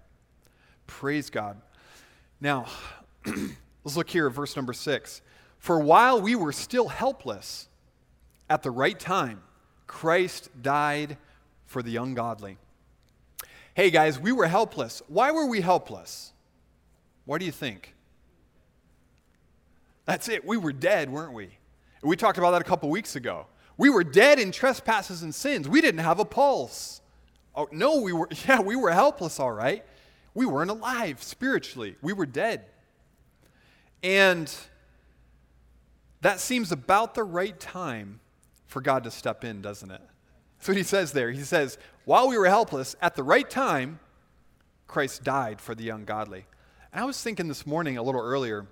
[0.88, 1.62] Praise God.
[2.40, 2.66] Now,
[3.84, 5.22] let's look here at verse number six.
[5.60, 7.68] For while we were still helpless,
[8.50, 9.42] at the right time,
[9.86, 11.18] Christ died
[11.66, 12.58] for the ungodly
[13.74, 15.02] hey guys, we were helpless.
[15.08, 16.34] Why were we helpless?
[17.26, 17.96] What do you think?
[20.06, 20.46] That's it.
[20.46, 21.50] We were dead, weren't we?
[22.02, 23.46] We talked about that a couple weeks ago.
[23.78, 25.68] We were dead in trespasses and sins.
[25.68, 27.02] We didn't have a pulse.
[27.56, 29.86] Oh, no, we were, yeah, we were helpless, all right.
[30.34, 31.96] We weren't alive spiritually.
[32.02, 32.66] We were dead.
[34.04, 34.54] And
[36.22, 38.20] that seems about the right time
[38.68, 40.02] for God to step in, doesn't it?
[40.58, 41.32] That's what he says there.
[41.32, 44.00] He says, while we were helpless, at the right time,
[44.88, 46.46] Christ died for the ungodly.
[46.92, 48.68] And I was thinking this morning a little earlier,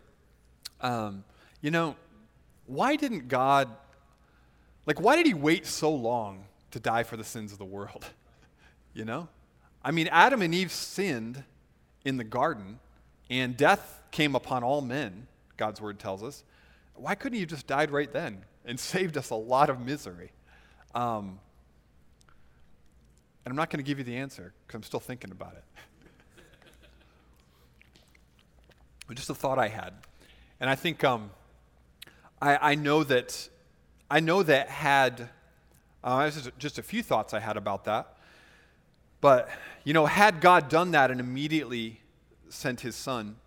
[0.82, 1.24] um,
[1.62, 1.96] you know,
[2.65, 3.70] why didn't God,
[4.86, 8.06] like, why did he wait so long to die for the sins of the world?
[8.94, 9.28] you know?
[9.84, 11.44] I mean, Adam and Eve sinned
[12.04, 12.80] in the garden,
[13.30, 16.44] and death came upon all men, God's word tells us.
[16.96, 20.32] Why couldn't he have just died right then and saved us a lot of misery?
[20.94, 21.39] Um,
[23.45, 25.63] and I'm not going to give you the answer because I'm still thinking about it.
[29.08, 29.93] but just a thought I had.
[30.60, 31.32] And I think um,
[32.41, 33.49] I, I, know that
[34.12, 35.30] I know that had
[36.04, 38.17] uh, just, just a few thoughts I had about that.
[39.21, 39.49] But
[39.84, 42.02] you know, had God done that and immediately
[42.49, 43.38] sent His Son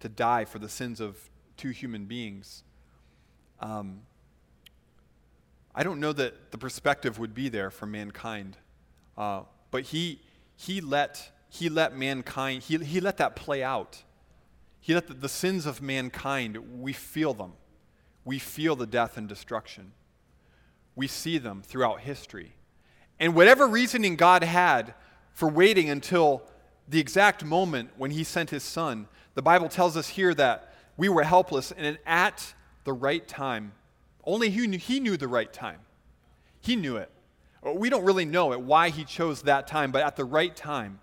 [0.00, 2.62] to die for the sins of two human beings,
[3.60, 4.00] um,
[5.74, 8.56] I don't know that the perspective would be there for mankind
[9.16, 10.20] uh, but he,
[10.56, 14.02] he, let, he let mankind, he, he let that play out.
[14.80, 17.52] He let the, the sins of mankind, we feel them.
[18.24, 19.92] We feel the death and destruction.
[20.94, 22.54] We see them throughout history.
[23.18, 24.94] And whatever reasoning God had
[25.32, 26.42] for waiting until
[26.88, 31.08] the exact moment when he sent his son, the Bible tells us here that we
[31.08, 33.72] were helpless and at the right time.
[34.24, 35.80] Only he knew, he knew the right time.
[36.60, 37.10] He knew it.
[37.64, 41.00] We don't really know why he chose that time, but at the right time,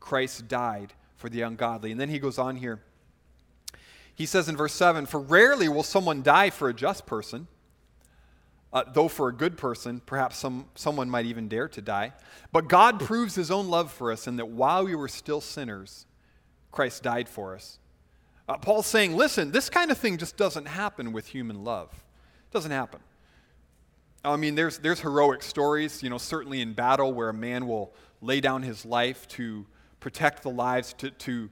[0.00, 1.90] Christ died for the ungodly.
[1.90, 2.82] And then he goes on here.
[4.14, 7.46] He says in verse 7 For rarely will someone die for a just person,
[8.72, 12.12] uh, though for a good person, perhaps some, someone might even dare to die.
[12.52, 16.06] But God proves his own love for us in that while we were still sinners,
[16.70, 17.78] Christ died for us.
[18.48, 21.90] Uh, Paul's saying, listen, this kind of thing just doesn't happen with human love.
[21.92, 23.00] It doesn't happen.
[24.24, 27.92] I mean, there's, there's heroic stories, you know, certainly in battle where a man will
[28.22, 29.66] lay down his life to
[30.00, 31.50] protect the lives, to, to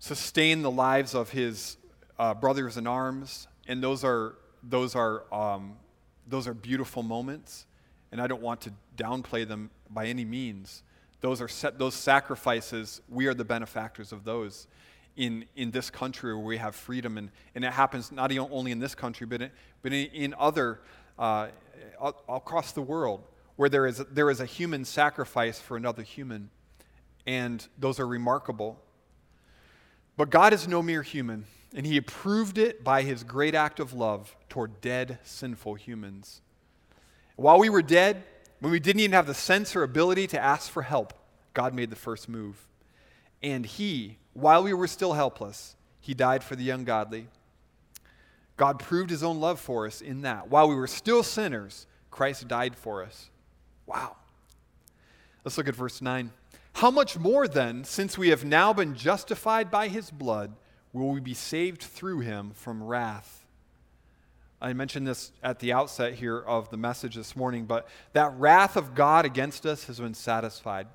[0.00, 1.76] sustain the lives of his
[2.18, 3.46] uh, brothers in arms.
[3.68, 5.76] And those are, those, are, um,
[6.26, 7.66] those are beautiful moments.
[8.10, 10.82] And I don't want to downplay them by any means.
[11.20, 14.66] Those, are set, those sacrifices, we are the benefactors of those
[15.16, 17.16] in, in this country where we have freedom.
[17.16, 19.50] And, and it happens not only in this country, but in,
[19.82, 20.80] but in, in other
[21.18, 21.48] uh,
[22.28, 23.22] across the world
[23.56, 26.50] where there is, there is a human sacrifice for another human.
[27.26, 28.80] And those are remarkable.
[30.16, 33.92] But God is no mere human, and He approved it by His great act of
[33.92, 36.40] love toward dead, sinful humans.
[37.36, 38.24] While we were dead,
[38.60, 41.12] when we didn't even have the sense or ability to ask for help,
[41.52, 42.66] God made the first move.
[43.42, 47.28] And He, while we were still helpless, He died for the ungodly.
[48.58, 50.50] God proved his own love for us in that.
[50.50, 53.30] While we were still sinners, Christ died for us.
[53.86, 54.16] Wow.
[55.44, 56.32] Let's look at verse 9.
[56.74, 60.54] How much more then, since we have now been justified by his blood,
[60.92, 63.46] will we be saved through him from wrath?
[64.60, 68.76] I mentioned this at the outset here of the message this morning, but that wrath
[68.76, 70.88] of God against us has been satisfied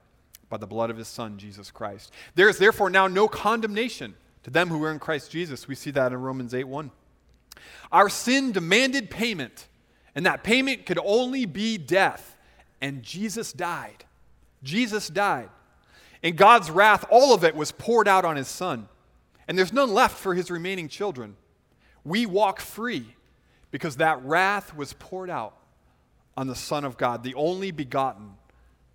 [0.49, 2.11] by the blood of his Son, Jesus Christ.
[2.35, 5.67] There is therefore now no condemnation to them who are in Christ Jesus.
[5.67, 6.91] We see that in Romans 8 1.
[7.91, 9.67] Our sin demanded payment,
[10.15, 12.35] and that payment could only be death.
[12.81, 14.05] And Jesus died.
[14.63, 15.49] Jesus died.
[16.21, 18.87] And God's wrath, all of it was poured out on his son.
[19.47, 21.35] And there's none left for his remaining children.
[22.05, 23.15] We walk free
[23.71, 25.55] because that wrath was poured out
[26.35, 28.31] on the Son of God, the only begotten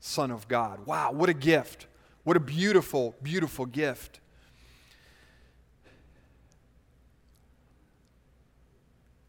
[0.00, 0.86] Son of God.
[0.86, 1.86] Wow, what a gift.
[2.24, 4.20] What a beautiful, beautiful gift.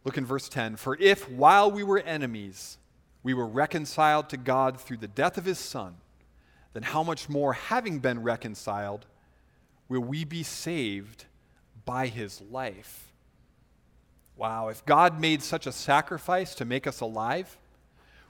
[0.03, 0.77] Look in verse 10.
[0.77, 2.77] For if while we were enemies,
[3.23, 5.95] we were reconciled to God through the death of his Son,
[6.73, 9.05] then how much more, having been reconciled,
[9.88, 11.25] will we be saved
[11.85, 13.12] by his life?
[14.38, 17.57] Wow, if God made such a sacrifice to make us alive,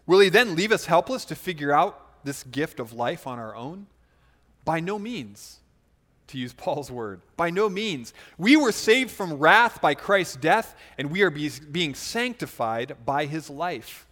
[0.08, 3.56] will he then leave us helpless to figure out this gift of life on our
[3.56, 3.86] own?
[4.66, 5.60] By no means
[6.30, 7.22] to use Paul's word.
[7.38, 8.14] By no means.
[8.38, 13.26] We were saved from wrath by Christ's death, and we are be, being sanctified by
[13.26, 14.08] his life.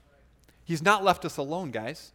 [0.66, 2.12] He's not left us alone, guys.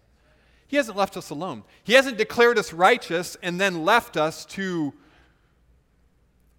[0.66, 1.64] He hasn't left us alone.
[1.84, 4.92] He hasn't declared us righteous and then left us to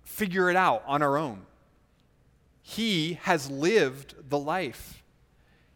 [0.03, 1.41] figure it out on our own.
[2.61, 5.03] He has lived the life.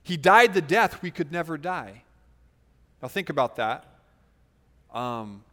[0.04, 2.04] He died the death we could never die.
[3.02, 3.86] Now, think about that.
[4.94, 5.44] Um,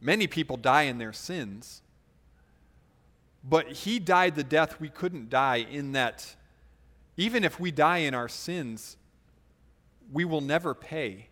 [0.00, 1.82] Many people die in their sins.
[3.42, 6.34] But he died the death we couldn't die, in that
[7.16, 8.96] even if we die in our sins,
[10.12, 11.28] we will never pay.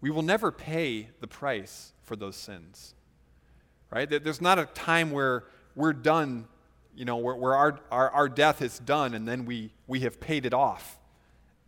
[0.00, 2.94] We will never pay the price for those sins.
[3.90, 4.08] Right?
[4.08, 6.46] There's not a time where we're done,
[6.94, 10.18] you know, where, where our, our, our death is done and then we, we have
[10.18, 10.98] paid it off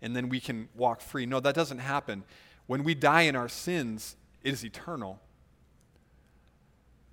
[0.01, 1.27] and then we can walk free.
[1.27, 2.25] No, that doesn't happen.
[2.67, 5.21] When we die in our sins, it is eternal.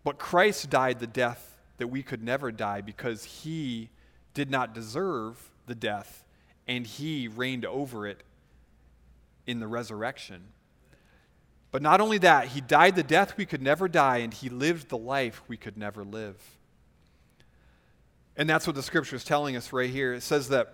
[0.04, 3.90] But Christ died the death that we could never die because he
[4.34, 6.24] did not deserve the death
[6.68, 8.24] and he reigned over it
[9.46, 10.44] in the resurrection.
[11.72, 14.90] But not only that, he died the death we could never die and he lived
[14.90, 16.38] the life we could never live.
[18.36, 20.14] And that's what the scripture is telling us right here.
[20.14, 20.74] It says that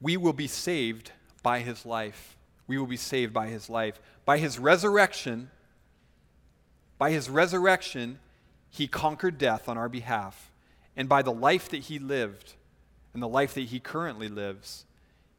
[0.00, 2.36] we will be saved by his life.
[2.66, 4.00] We will be saved by his life.
[4.24, 5.50] By his resurrection,
[6.98, 8.18] by his resurrection,
[8.72, 10.50] he conquered death on our behalf.
[10.96, 12.54] And by the life that he lived
[13.12, 14.86] and the life that he currently lives,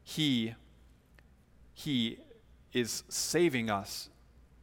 [0.04, 0.54] he,
[1.74, 2.18] he
[2.72, 4.08] is saving us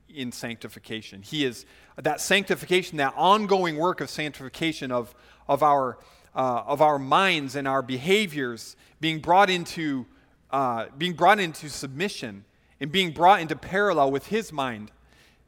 [0.08, 1.22] in sanctification.
[1.22, 1.66] He is
[1.98, 5.14] that sanctification, that ongoing work of sanctification of,
[5.50, 5.98] of, our,
[6.34, 10.06] uh, of our minds and our behaviors being brought into
[10.50, 12.44] uh, being brought into submission
[12.82, 14.92] and being brought into parallel with his mind.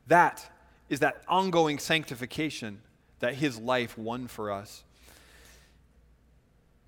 [0.07, 0.49] That
[0.89, 2.79] is that ongoing sanctification
[3.23, 4.83] that his life won for us.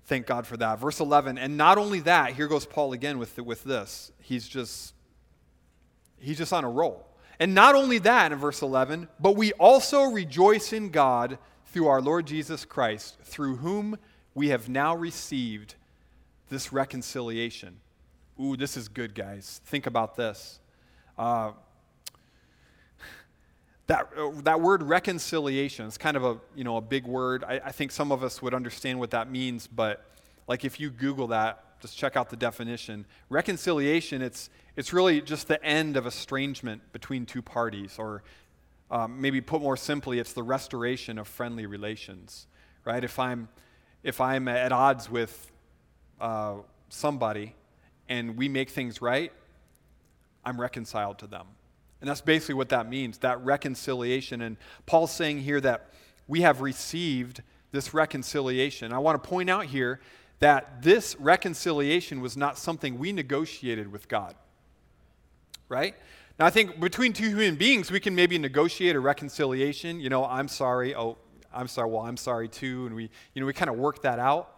[0.04, 0.78] Thank God for that.
[0.78, 4.12] Verse 11, and not only that, here goes Paul again with, with this.
[4.20, 4.92] He's just,
[6.18, 7.08] he's just on a roll.
[7.40, 12.02] And not only that in verse 11, but we also rejoice in God through our
[12.02, 13.96] Lord Jesus Christ, through whom
[14.34, 15.74] we have now received
[16.50, 17.78] this reconciliation.
[18.38, 19.62] Ooh, this is good, guys.
[19.64, 20.60] Think about this.
[21.16, 21.52] Uh,
[23.86, 27.44] that, uh, that word reconciliation is kind of a, you know, a big word.
[27.44, 30.04] I, I think some of us would understand what that means, but
[30.48, 33.06] like if you Google that, just check out the definition.
[33.28, 38.22] Reconciliation, it's, it's really just the end of estrangement between two parties, or
[38.90, 42.46] um, maybe put more simply, it's the restoration of friendly relations,
[42.84, 43.04] right?
[43.04, 43.48] If I'm,
[44.02, 45.52] if I'm at odds with
[46.20, 46.56] uh,
[46.88, 47.54] somebody
[48.08, 49.32] and we make things right,
[50.44, 51.46] I'm reconciled to them.
[52.00, 54.42] And that's basically what that means, that reconciliation.
[54.42, 55.90] And Paul's saying here that
[56.28, 57.42] we have received
[57.72, 58.92] this reconciliation.
[58.92, 60.00] I want to point out here
[60.40, 64.34] that this reconciliation was not something we negotiated with God.
[65.68, 65.94] Right?
[66.38, 69.98] Now, I think between two human beings, we can maybe negotiate a reconciliation.
[70.00, 70.94] You know, I'm sorry.
[70.94, 71.16] Oh,
[71.52, 71.90] I'm sorry.
[71.90, 72.86] Well, I'm sorry too.
[72.86, 74.52] And we, you know, we kind of work that out.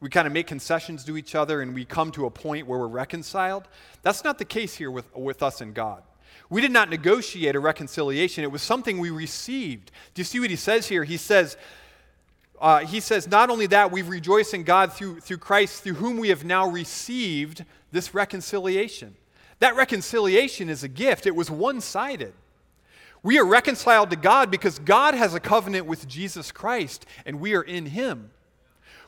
[0.00, 2.78] We kind of make concessions to each other and we come to a point where
[2.78, 3.68] we're reconciled.
[4.02, 6.02] That's not the case here with, with us and God.
[6.50, 9.90] We did not negotiate a reconciliation, it was something we received.
[10.14, 11.04] Do you see what he says here?
[11.04, 11.56] He says,
[12.60, 16.18] uh, he says, not only that, we've rejoiced in God through, through Christ, through whom
[16.18, 19.16] we have now received this reconciliation.
[19.58, 22.32] That reconciliation is a gift, it was one sided.
[23.22, 27.54] We are reconciled to God because God has a covenant with Jesus Christ and we
[27.54, 28.30] are in Him.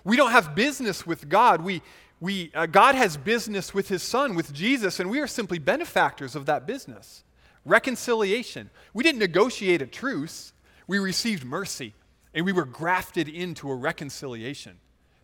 [0.05, 1.61] We don't have business with God.
[1.61, 1.83] We,
[2.21, 6.35] we, uh, God has business with His Son, with Jesus, and we are simply benefactors
[6.35, 7.25] of that business.
[7.65, 8.71] Reconciliation.
[8.95, 10.53] We didn't negotiate a truce,
[10.87, 11.95] we received mercy
[12.37, 14.77] and we were grafted into a reconciliation.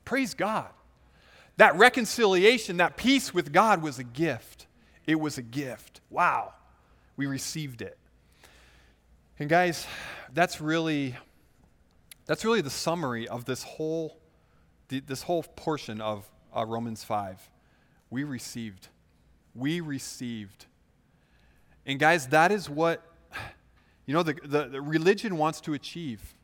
[0.05, 0.71] Praise God.
[1.59, 4.67] That reconciliation, that peace with God was a gift.
[5.07, 6.01] It was a gift.
[6.09, 6.55] Wow.
[7.19, 7.99] We received it.
[9.39, 9.87] And guys,
[10.33, 11.15] that's really
[12.25, 14.17] that's really the summary of this whole
[14.89, 17.51] this whole portion of uh, Romans 5.
[18.11, 18.89] We received.
[19.55, 20.67] We received.
[21.87, 23.03] And guys, that is what
[24.07, 26.35] you know the, the, the religion wants to achieve.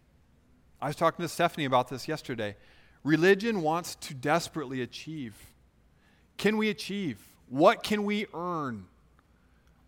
[0.81, 2.57] I was talking to Stephanie about this yesterday.
[3.05, 5.35] Religion wants to desperately achieve.
[6.37, 7.19] Can we achieve?
[7.49, 8.87] What can we earn?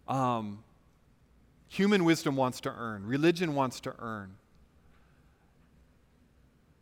[0.09, 0.65] Um,
[1.69, 4.35] human wisdom wants to earn, religion wants to earn.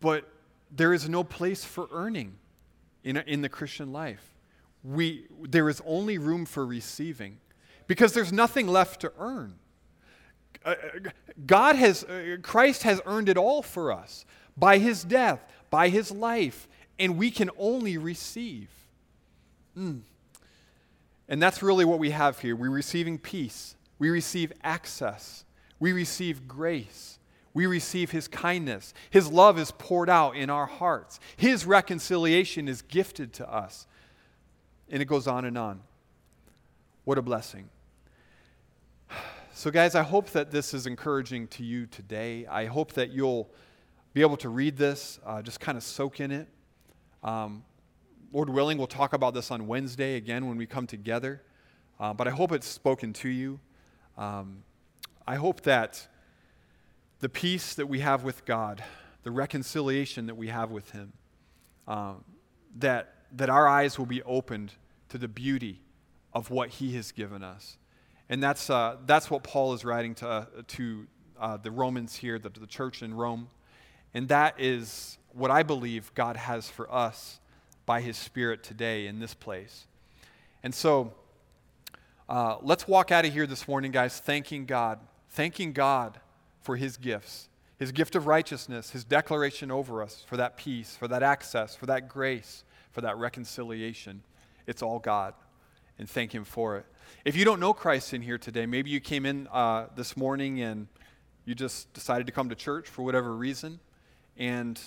[0.01, 0.31] But
[0.71, 2.37] there is no place for earning
[3.09, 4.35] in, in the Christian life.
[4.85, 7.39] We, there is only room for receiving
[7.87, 9.55] because there's nothing left to earn.
[10.63, 10.75] Uh,
[11.47, 14.27] God has, uh, Christ has earned it all for us
[14.59, 15.41] by his death,
[15.71, 18.69] by his life, and we can only receive.
[19.77, 20.01] Mm.
[21.31, 22.55] And that's really what we have here.
[22.55, 25.45] We're receiving peace, we receive access,
[25.81, 27.18] we receive grace,
[27.55, 28.95] we receive his kindness.
[29.11, 33.87] His love is poured out in our hearts, his reconciliation is gifted to us.
[34.91, 35.83] And it goes on and on.
[37.05, 37.69] What a blessing.
[39.55, 42.47] So, guys, I hope that this is encouraging to you today.
[42.47, 43.51] I hope that you'll
[44.13, 46.47] be able to read this, uh, just kind of soak in it.
[47.25, 47.65] Um,
[48.33, 51.43] Lord willing, we'll talk about this on Wednesday again when we come together.
[51.99, 53.59] Uh, but I hope it's spoken to you.
[54.17, 54.63] Um,
[55.27, 56.07] I hope that
[57.21, 58.83] the peace that we have with God,
[59.23, 61.13] the reconciliation that we have with Him,
[61.87, 62.25] um,
[62.77, 64.73] that, that our eyes will be opened
[65.09, 65.81] to the beauty
[66.33, 67.77] of what He has given us.
[68.29, 71.07] And that's, uh, that's what Paul is writing to, uh, to
[71.41, 73.49] uh, the Romans here, the, the church in Rome.
[74.15, 77.41] And that is what I believe God has for us
[77.87, 79.87] by his Spirit today in this place.
[80.63, 81.15] And so
[82.29, 84.99] uh, let's walk out of here this morning, guys, thanking God,
[85.31, 86.21] thanking God
[86.61, 87.49] for his gifts,
[87.79, 91.87] his gift of righteousness, his declaration over us for that peace, for that access, for
[91.87, 94.23] that grace, for that reconciliation.
[94.67, 95.35] It's all God.
[95.99, 96.87] And thank him for it.
[97.25, 100.61] If you don't know Christ in here today, maybe you came in uh, this morning
[100.61, 100.87] and
[101.45, 103.81] you just decided to come to church for whatever reason,
[104.37, 104.79] and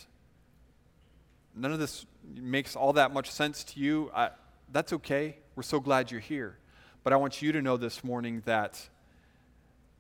[1.56, 2.06] none of this
[2.36, 4.12] makes all that much sense to you.
[4.14, 4.30] I,
[4.72, 5.38] that's okay.
[5.56, 6.60] We're so glad you're here.
[7.04, 8.90] But I want you to know this morning that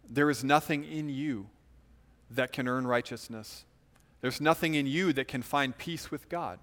[0.07, 1.49] there is nothing in you
[2.35, 3.65] that can earn righteousness.
[4.21, 6.59] There's nothing in you that can find peace with God.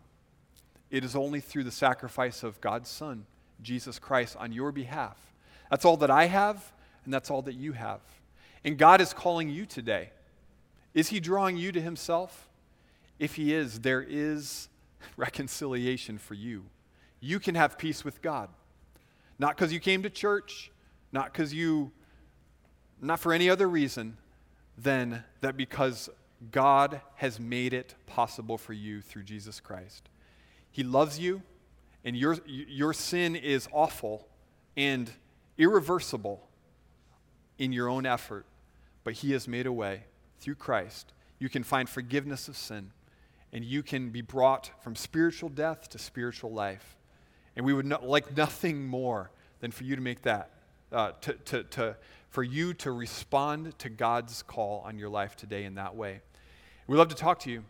[0.90, 3.26] It is only through the sacrifice of God's Son,
[3.62, 5.28] Jesus Christ, on your behalf
[5.70, 6.72] that's all that I have,
[7.04, 8.00] and that's all that you have.
[8.64, 10.10] And God is calling you today.
[10.94, 12.48] Is He drawing you to Himself?
[13.18, 14.68] If He is, there is
[15.16, 16.64] reconciliation for you.
[17.20, 18.48] You can have peace with God.
[19.38, 20.70] Not because you came to church,
[21.12, 21.92] not because you,
[23.00, 24.16] not for any other reason
[24.78, 26.08] than that because
[26.52, 30.08] God has made it possible for you through Jesus Christ.
[30.70, 31.42] He loves you,
[32.04, 34.28] and your, your sin is awful
[34.76, 35.10] and
[35.58, 36.48] irreversible
[37.58, 38.46] in your own effort,
[39.02, 40.04] but He has made a way
[40.38, 41.12] through Christ.
[41.40, 42.92] You can find forgiveness of sin,
[43.52, 46.96] and you can be brought from spiritual death to spiritual life.
[47.56, 50.50] And we would not, like nothing more than for you to make that,
[50.92, 51.96] uh, to, to, to,
[52.30, 56.20] for you to respond to God's call on your life today in that way.
[56.86, 57.64] We'd love to talk to you.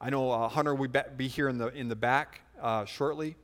[0.00, 3.36] I know uh, Hunter will be here in the, in the back uh, shortly.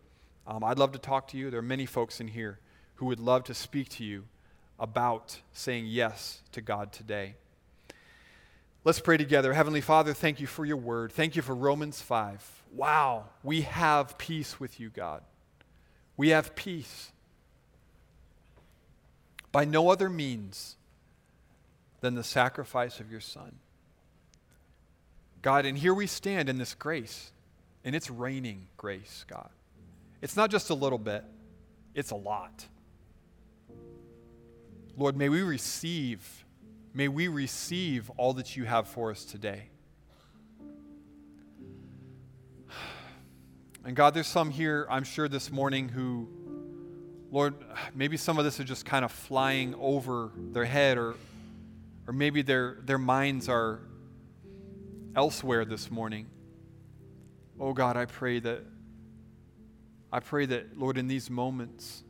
[0.47, 1.51] Um, I'd love to talk to you.
[1.51, 2.59] There are many folks in here
[2.97, 4.25] who would love to speak to you
[4.79, 7.35] about saying yes to God today.
[8.85, 9.53] Let's pray together.
[9.53, 11.13] Heavenly Father, thank you for your word.
[11.13, 12.63] Thank you for Romans 5.
[12.75, 15.23] Wow, we have peace with you, God.
[16.17, 17.13] We have peace
[19.53, 20.77] by no other means
[22.01, 23.57] than the sacrifice of your Son.
[25.43, 27.33] God, and here we stand in this grace,
[27.85, 29.51] and it's raining grace, God.
[30.21, 31.25] It's not just a little bit,
[31.95, 32.67] it's a lot.
[34.97, 36.45] Lord, may we receive,
[36.93, 39.65] may we receive all that you have for us today.
[43.85, 46.29] And God, there's some here, I'm sure, this morning who,
[47.31, 47.55] Lord,
[47.95, 51.15] maybe some of this is just kind of flying over their head, or,
[52.07, 53.81] or maybe their, their minds are
[55.15, 56.27] elsewhere this morning.
[57.61, 58.65] Oh God, I pray that,
[60.11, 62.03] I pray that, Lord, in these moments,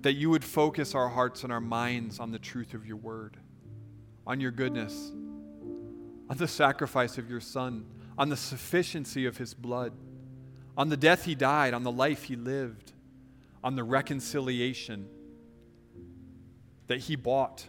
[0.00, 3.36] that you would focus our hearts and our minds on the truth of your word,
[4.26, 5.12] on your goodness,
[6.30, 7.84] on the sacrifice of your Son,
[8.16, 9.92] on the sufficiency of his blood,
[10.74, 12.92] on the death he died, on the life he lived,
[13.64, 15.08] on the reconciliation
[16.86, 17.66] that he bought,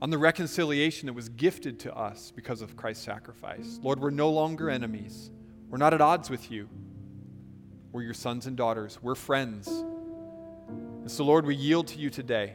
[0.00, 3.80] on the reconciliation that was gifted to us because of Christ's sacrifice.
[3.82, 5.32] Lord, we're no longer enemies.
[5.68, 6.68] We're not at odds with you.
[7.90, 9.00] We're your sons and daughters.
[9.02, 9.66] We're friends.
[9.66, 12.52] And so, Lord, we yield to you today.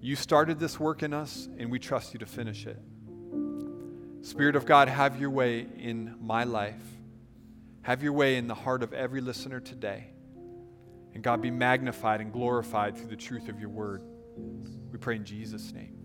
[0.00, 2.78] You started this work in us, and we trust you to finish it.
[4.22, 6.93] Spirit of God, have your way in my life.
[7.84, 10.06] Have your way in the heart of every listener today.
[11.14, 14.02] And God, be magnified and glorified through the truth of your word.
[14.90, 16.03] We pray in Jesus' name.